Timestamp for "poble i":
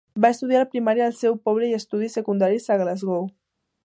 1.49-1.77